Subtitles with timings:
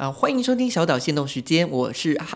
[0.00, 2.26] 啊，欢迎收听小岛限动时间，我是阿，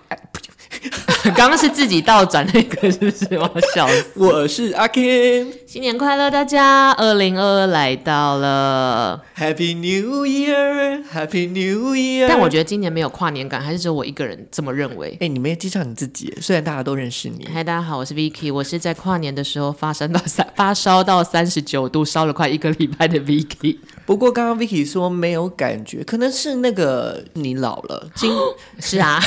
[1.35, 3.39] 刚刚是自己倒转那个是不是？
[3.39, 12.27] 我笑死， 我是阿 Ken，新年快乐，大家，二零二二来到了，Happy New Year，Happy New Year。
[12.29, 15.13] 但我觉得今年没有跨年感，还是只有我一个人这么认为。
[15.13, 17.49] 哎、欸，你没有介绍你自己，虽然大家都认识你。
[17.51, 23.79] 嗨，大家好，我是 Vicky，我是在跨年的时候发烧到三发烧到三十九度，烧了快一个礼拜的 Vicky。
[24.07, 28.07] 不过刚刚 Vicky 说没有感觉，可能是那个你老了。
[28.15, 28.31] 今
[28.79, 29.19] 是啊，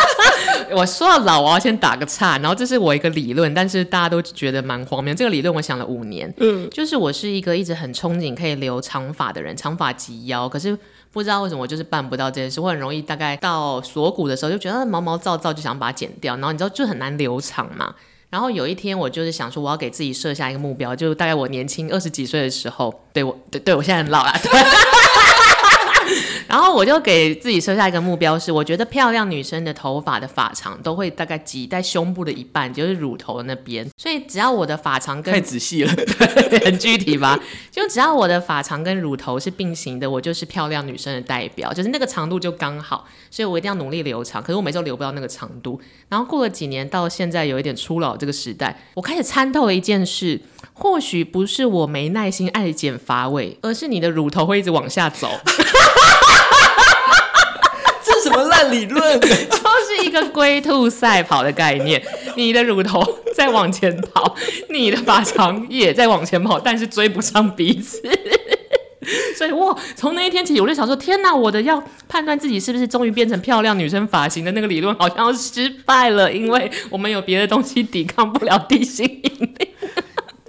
[0.76, 2.36] 我说到老，我要先打个岔。
[2.38, 5.14] 然后这是我一个理论，但是大家都觉得蛮荒谬。
[5.14, 10.46] 这个理论我想了五年，嗯，就是我是一个一直很憧憬可以留长发的人，长发及腰。
[10.46, 10.78] 可是
[11.10, 12.60] 不知道为什么我就是办不到这件事。
[12.60, 16.34] 我很容易大概到锁骨的时候就觉得毛毛躁躁，就想把它剪掉。
[16.34, 17.94] 然后你知道就很难留长嘛。
[18.32, 24.32] 然后有一天，我就是想说，我要给自己设下一个目标，就大概我年轻二十几岁的时候，对我，对，对我现在很老了。
[24.42, 24.50] 对
[26.52, 33.88] 然后我就给自己设下一个目标是，我觉得漂亮女生的头发的发长都会大概挤在胸部的一半，就是乳头的那边。
[33.96, 35.94] 所以只要我的发长跟太仔细了，
[36.50, 37.40] 对， 很具体吧？
[37.70, 43.06] 就只要我的发长跟乳头是并行的，我就是漂亮女生的代表，就是那个长度就刚好。
[43.30, 45.80] 所以我一定要努力留长，可是我每次都留不到那个长度。
[46.10, 50.38] 然后过了几年，到现在有一点初老这个时代，我开始参透了一件事，
[50.74, 55.30] 或许不是我没耐心爱剪发尾，而是你的乳头会一直往下走。
[58.32, 59.20] 什么烂理论？
[59.20, 62.02] 就是一个龟兔赛跑的概念。
[62.34, 63.02] 你的乳头
[63.34, 64.34] 在往前跑，
[64.70, 68.00] 你的发长也在往前跑，但是追不上彼此。
[69.36, 79.68] 所以哇，从那一天起，我就想说：天哪，我的要判断自己是不是终于变成漂亮女生发型的那个理论，好像失败了，因为我们有别的东西抵抗不了地心引力。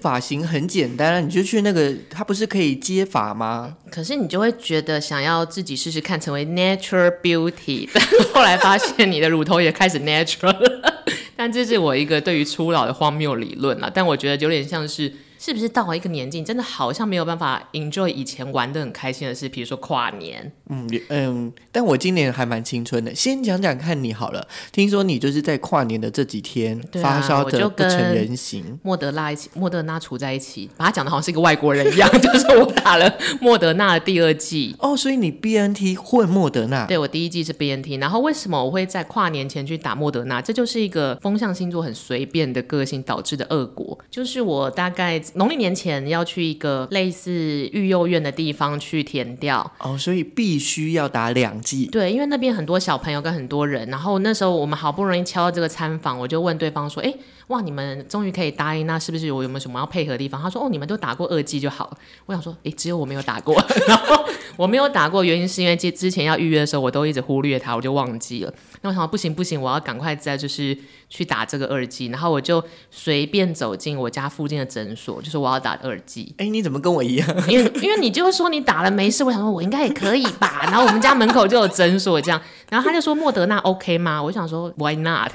[0.03, 3.77] 发型很简单，你就去那个，它不是可以接发吗？
[3.89, 8.03] 可是你就会觉得想要自己试试看，成为 natural beauty 但。
[8.35, 11.03] 后来发现你的乳头也开始 natural 了，
[11.37, 13.89] 但这是我一个对于初老的荒谬理论了。
[13.93, 15.13] 但我觉得有点像是。
[15.45, 20.49] 是不是到了一个年纪，真的好像没有办法 enjoy 以前玩的很开心的事，比如说跨年。
[20.69, 23.13] 嗯嗯，但我今年还蛮青春的。
[23.13, 34.73] 先讲讲看你好了，听说你就是在跨年的这几天、啊、发烧的不成人形，莫德纳一起，莫德纳处在一起，把他讲的好像是一个外国人一样， 就是我打了莫德纳的第二剂。
[34.79, 36.85] 哦，所以你 BNT 混莫德纳？
[36.85, 40.41] 对，我第一剂是 BNT，然后为什么我会在跨年前去打莫德纳？
[40.41, 45.21] 这就是一个风象星座很随便的个性导致的恶果，就是我大概。
[45.35, 47.31] 农历年前要去一个类似
[47.71, 51.87] 育幼院的地方去填掉哦，所以必须要打两剂。
[51.87, 57.13] 对，因为那边很多小朋友跟很多人，然后那时候我们好不容易敲到这个参访，我就问对方说：“哎。”
[57.47, 57.61] 哇！
[57.61, 60.41] 你们终于可以答应，那是不是我有没有什么要配合的地方？
[60.41, 63.55] 他说：“哦，你们都打过二剂就好了。”我想说：“诶，只有我没有打过。
[63.87, 68.53] ”然后我没有打过，原因是因为之之前要预约的时候，我都一直忽略它，我就忘记了。
[68.81, 70.77] 那我想说不行不行，我要赶快再就是
[71.09, 72.07] 去打这个二剂。
[72.07, 76.33] 然后我就随便走进我家附近的诊所，就是我要打二剂。
[76.37, 77.27] 诶，你怎么跟我一样？
[77.47, 80.61] 因为因为你就会说你打了没事，我想说我应该也可以吧。
[80.67, 84.21] 然后我们家门口就有诊所这样，然后他就说莫德纳 OK 吗？
[84.21, 85.31] 我想说 Why not？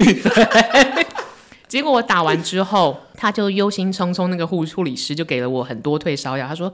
[1.69, 6.45] 结果我打完之后，他就忧心忡忡，那个护护理师就给了我很多退烧药。
[6.45, 6.73] 他说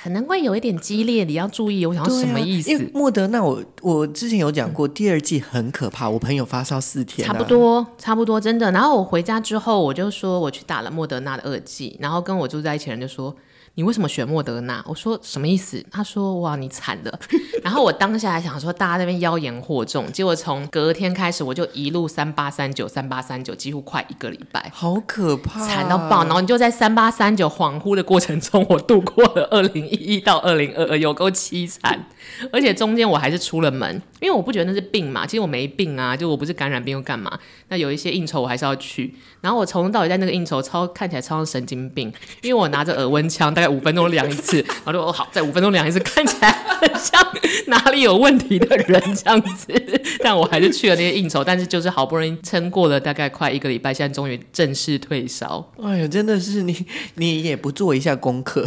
[0.00, 1.84] 可能会有一点激烈，你要注意。
[1.86, 2.70] 我想说什么意思？
[2.70, 6.08] 因为莫德纳，我我之前有讲过，第二季很可怕。
[6.08, 8.70] 我朋友发烧四天，啊，差不多，差不多，真的。
[8.70, 13.34] 然后我回家之后，我就说我去打了莫德纳的二剂，然后跟我住在一起的人就说。
[13.76, 14.84] 你为什么选莫德纳？
[14.86, 15.84] 我说什么意思？
[15.90, 17.18] 他说哇，你惨了。
[17.60, 20.10] 然后我当下还想说，大家那边妖言惑众。
[20.12, 26.22] 结果从隔天开始，我就一路三八三九三八三九，几乎快一个礼拜，好可怕，惨到爆。
[26.22, 32.06] 然后你就在三八三九恍惚的过程中，我度过了 二零一一到二零二二，有够凄惨。
[32.52, 37.36] 而且中间我还是出了门，因为我不觉得那是病嘛，其实我没病啊，就我不是感染病又干嘛？
[37.70, 39.16] 那有一些应酬我还是要去。
[39.40, 47.26] 然后我从头到尾在那个应酬超看起来超像神经病，因为我拿着耳温枪，大概五分钟量一次， 然后就哦好，在五分钟量一次，看起来很像
[47.66, 49.66] 哪里有问题的人这样子。
[50.22, 55.72] 但我还是去了那些应酬，但是就是好不容易撑过了大概快一个礼拜，现在终于正式退烧。
[55.82, 58.66] 哎呀，真的是你，你也不做一下功课，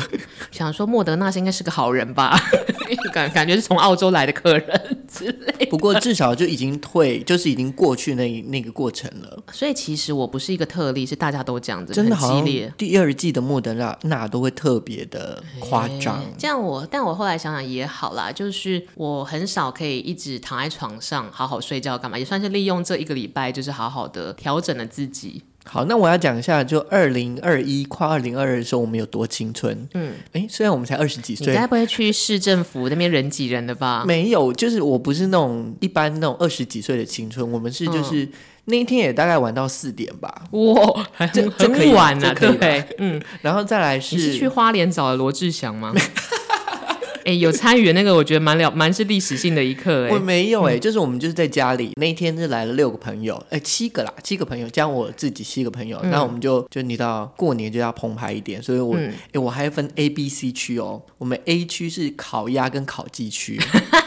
[0.52, 2.40] 想说莫德纳是应该是个好人吧？
[3.14, 5.66] 感感觉是从澳洲来的客人之类。
[5.68, 9.44] 不过至少就已经退，就是已经过去那那个过程了。
[9.52, 12.74] 所以其实我不是一个特例，是大家都这样子，真的很激烈。
[12.78, 16.24] 第二季的莫德纳那都会特别的夸张。
[16.38, 25.42] 这样我，但我后来想想也好啦，就是我很少可以一直躺在床上好好睡觉干嘛，也算是利用这一个礼拜，就是好好的调整了自己。
[25.68, 29.88] 好，那我要讲一下，就二零二一跨二零二二的时候，我们有多青春。
[29.94, 34.04] 嗯，哎，虽然我们才二十几岁，你该不会去市政府那边人挤人的吧？
[34.08, 38.24] 没有，就是我不是那种一般那种二十几岁的青春，我们是就是。
[38.24, 38.32] 嗯
[38.70, 42.84] 那一天也大概玩到四点吧，哇，还很很晚呢，对不对？
[42.98, 45.94] 嗯，然后再来是，你是去花莲找了罗志祥吗？
[47.28, 50.06] 哎、欸，有参与那个，我觉得蛮了，蛮是历史性的一刻。
[50.06, 63.60] 哎，我没有哎、欸，就是我们就是在家里那一天是来了六个朋友，哎、欸，七个啦，七个朋友加我自己七个朋友，那、嗯、我们就就你到过年就要澎湃一点，所以我哎、我还分 A、B、C 区哦，我们 A 区是烤鸭跟烤鸡区。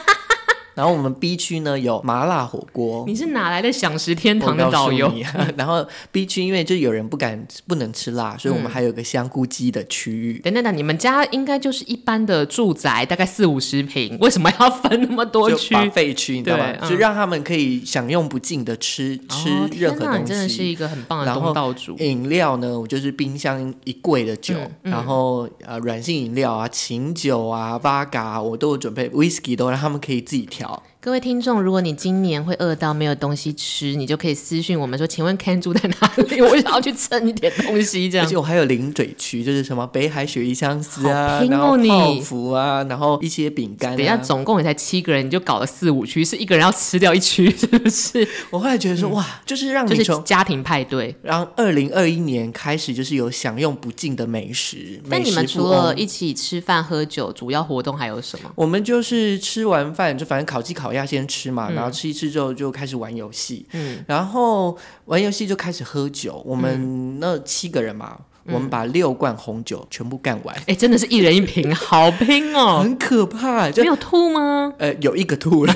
[0.81, 5.13] 然后我们 B 区呢有麻辣火锅，你是哪来的享食天堂的导游？
[5.59, 10.39] 然后 B 区因为就有人不敢不能吃辣，所以我们还有个香菇鸡的区域。
[10.39, 15.75] 等等等，你们家应该就是一般的住宅，大概四五十平，为什么要分那么多区？
[15.91, 16.65] 废区你知道吗？
[16.81, 20.25] 嗯、就让他们可以享用不尽的吃吃任何东西。
[20.25, 21.95] 真的是一个很棒的东道主。
[21.99, 30.70] 饮料呢，我就是冰箱一柜的酒，然后呃软性饮料啊，琴酒啊，八嘎我都有准备，whisky 都让他们可以自己调。
[30.71, 36.43] 好，各位听众，如果你今年会饿到没有东西吃，你就可以私讯我们说，请问 Ken 住在哪里？
[36.43, 38.27] 我想要去蹭一点东西，这样。
[38.27, 43.97] 而且我还有零嘴区，就是什么北海雪梨香丝啊，哦、然后泡芙啊，然后一些饼干、啊。
[43.97, 48.29] 等一下，总共也才七个人，你就搞了四五区，是一个人要吃掉一区，是不是？
[48.51, 55.01] 我后来觉得说，嗯、哇，就是让你就是家庭派对，然后二零二一年开始就是有享用不尽的美食。
[55.05, 58.53] 那你们除了一起吃饭喝酒，主要活动还有什么？
[58.55, 61.71] 我们就是吃完饭就反正烤鸡烤鸭先吃嘛。
[61.71, 64.77] 然后吃一吃之后就开始玩游戏，嗯，然后
[65.07, 66.43] 玩游戏就开始喝酒。
[66.45, 68.17] 我们那七个人嘛，
[68.47, 70.57] 嗯、我们把六罐红酒全部干完。
[70.67, 73.71] 哎，真的是一人一瓶，好拼哦，很可怕。
[73.71, 74.73] 就没有吐吗？
[74.79, 75.75] 呃，有一个吐了。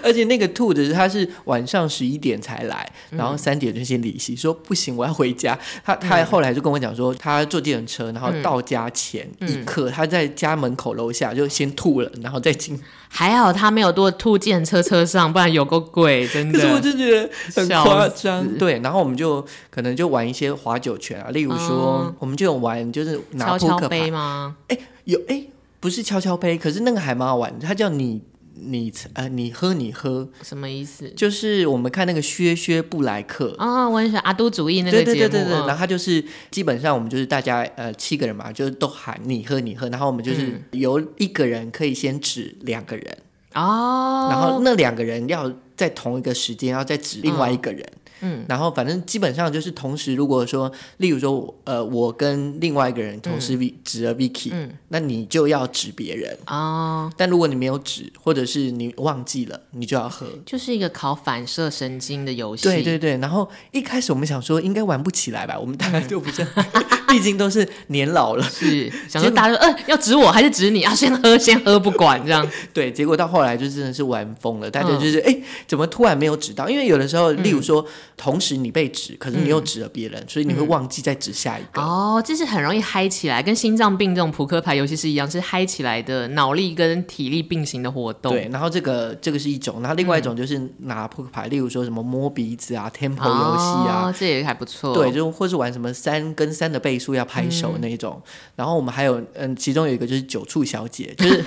[0.04, 5.58] 而且那个兔子他是晚上十一点才来，然后三点就先离席，说不行，我要回家。
[5.84, 12.80] 他他后来就跟我讲说，他坐计程车，然后到家前一刻，他在家门口楼下就先吐了，然后再进。
[13.12, 16.60] 还好他没有多吐计程车车上，不然有够贵，真的。
[16.60, 18.46] 可是我就觉得很夸张。
[18.56, 24.54] 对，然后我们就可能就玩一些划酒拳啊，例如说，我们就有玩就是拿扑克牌吗？
[24.68, 25.44] 哎，有哎，
[25.80, 28.22] 不是敲敲杯，可是那个还蛮好玩的，它叫你。
[28.62, 31.08] 你呃，你喝你喝什么意思？
[31.16, 35.04] 就是我们看那个薛薛布莱克啊，我很喜欢阿都主义那个节目。
[35.04, 43.18] 对对对对对，然后他就是基本上我们就是大家呃七个人嘛，就是都喊你喝你喝，然后我们就是由一个人可以先指两个人
[43.54, 47.80] 哦，然后那两个人要在同一个时间要再指另外一个人。
[47.82, 47.99] 嗯，
[48.48, 57.10] 然后反正基本上就是同时，如果说，例如说，呃，我跟另外一个人同时指了 Vicky，嗯，那你就要指别人哦。
[57.16, 60.26] 但如果你没有指，或者是你忘记了，你就要喝。
[60.44, 62.64] 就是一个考反射神经的游戏。
[62.64, 63.16] 对对对。
[63.18, 66.46] 然后一开始我们想说应该玩不起来吧，我们大概就不是，
[67.08, 70.94] 毕竟都是年老了，是想说大家说，呃，要指我还是指你啊？
[70.94, 72.46] 先喝先喝不管这样。
[72.72, 76.68] 对，结果到后来就真的是玩疯了，大家就是哎，怎么突然没有指到？
[76.68, 77.86] 因为有的时候，例如说。
[78.20, 81.80] 同时你被指，可是你又指了别人，嗯、所以你会忘记再指下一个。
[81.80, 88.34] 哦，这是很容易嗨起来，跟心脏病这种扑克牌游戏是一样，是嗨起来的脑力跟体力并行的活动。
[88.34, 94.92] 对，然后这个这个是一种，然后另外一种就是拿扑克牌，嗯、例如说什么摸鼻子啊、Tempo 游戏啊，哦，这也还不错。
[94.92, 98.20] 对，就或是玩什么三跟三的倍数要拍手那一种。
[98.22, 101.42] 嗯、然后我们还有，嗯，其中有一个就是九处小姐，就是。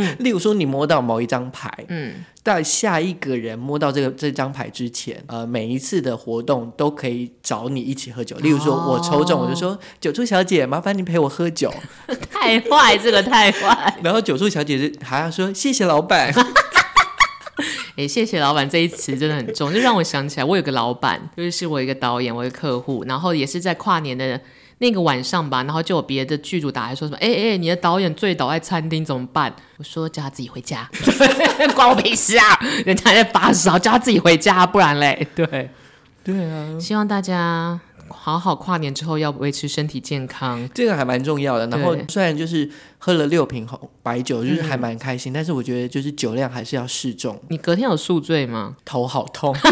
[0.00, 8.36] 嗯，例如说你摸到某一张牌，嗯，在下一个人摸到这个这张牌之前，呃，每一次的活动都可以找你一起喝酒。
[8.36, 11.74] 例如说我抽中，我就说酒促小姐，麻烦你陪我喝酒。
[12.30, 13.98] 太坏，这个太坏。
[14.04, 16.32] 然后酒促小姐就还要说谢谢老板。
[17.96, 24.40] 哎、欸，谢谢老板这一词真的很重，就让我想起来，我有个老板，就是我一个导演，我一个客户，然后也是在跨年的。
[24.80, 29.52] 那个晚上吧，然后就有别的剧组打来说什么，哎哎，你的导演醉倒在餐厅怎么办？
[29.76, 30.88] 我说叫他自己回家，
[31.74, 32.58] 关我屁事啊！
[32.86, 35.70] 人家还在发烧，叫他自己回家，不然嘞， 对，
[36.22, 36.78] 对啊。
[36.78, 41.66] 希望大家好好跨年之后要维持身体健康，这个还蛮重要的。
[41.66, 47.40] 然后虽然就是喝了六瓶红白酒，就是还蛮开心，嗯、但是我觉得就是酒量还是要适中。
[47.48, 48.76] 你隔天有宿醉吗？
[48.84, 49.54] 头好痛。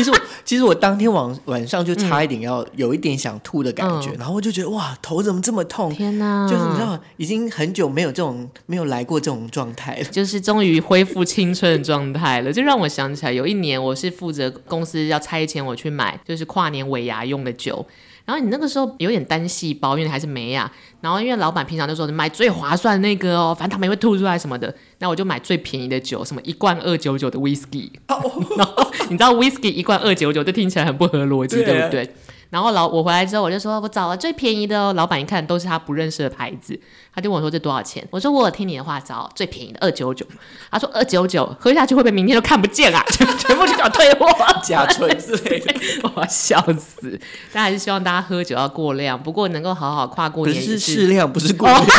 [0.00, 0.16] 其实我
[0.46, 5.92] 其实我当天晚晚上就差一点要有一点想吐的感觉，嗯、然后我就觉得哇，头怎么这么痛？
[5.92, 6.48] 天哪！
[6.48, 12.50] 就是你知道，已经很久没有这种没有来过这种状态了，就是终于恢复青春的状态了。
[12.50, 17.86] 就让我想起来，有一年我是负责公司要拆迁我去买，就是跨年尾牙用的酒。
[18.30, 20.70] 然后你那个时候有点单细胞，因为还是没啊。
[21.00, 24.72] 然后因为老板平常就说买最划算的那个哦，反正他们也会吐出来什么的。
[24.98, 27.90] 那我就买最便宜的酒，什么一罐二九九的 whisky。
[28.06, 32.14] 然后你知道 whisky 一罐二九九，这听起来很不合逻辑，对，对不对？
[32.50, 34.92] 然后老我回来之后，我就说我找了最便宜的哦。
[34.92, 36.78] 老板一看都是他不认识的牌子，
[37.14, 38.06] 他就问我说这多少钱？
[38.10, 40.26] 我说我有听你的话找最便宜的二九九。
[40.70, 43.00] 他说二九九喝下去会不会明天都看不见啊？
[43.10, 44.26] 全 全部就叫退货，
[44.62, 47.18] 假吹之类的，我要笑死！
[47.52, 51.84] 但还是希望大家喝酒要过量，不过能够好好跨过年是适量，不是过量。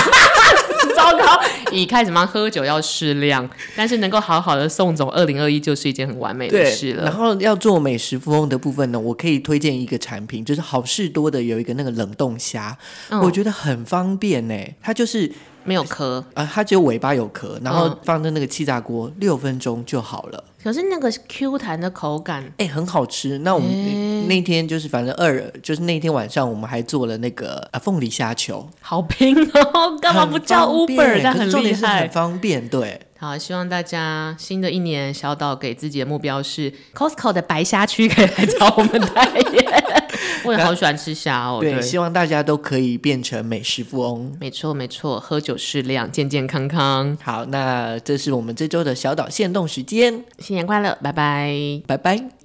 [1.01, 1.41] 糟糕！
[1.71, 7.03] 一开始嘛，喝酒要适量，但是能够好好的送走二零二一，就是一件很完美的事了。
[7.05, 12.77] 然后要做美食富翁的部分呢，我可以推荐一个产品，就是好事多的有一个那个冷冻虾，
[13.09, 14.55] 嗯、我觉得很方便呢。
[14.81, 15.31] 它就是。
[15.63, 20.43] 没有壳啊，它只有尾巴有壳，然后放在那个气炸锅六分钟就好了。
[20.63, 23.37] 可是那个 Q 弹的口感，哎，很好吃。
[23.37, 29.97] 那我们那，那天就是反正二，就是那天晚上我们还做了那个啊凤梨虾球，好拼哦！
[30.01, 31.21] 干嘛不叫 Uber？
[31.23, 32.67] 但很厉害，很方便。
[32.67, 39.65] 对，好，希望大家新的一年小岛给自己的目标是 Costco 的白虾区可以来找我们代言。
[40.43, 44.35] 我也好喜欢吃虾哦，对，对，希望大家都可以变成美食富翁。
[44.39, 47.15] 没错，没错，喝酒适量，健健康康。
[47.21, 52.31] 好，那这是我们这周的小岛限动时间，新年快乐，拜拜，拜拜。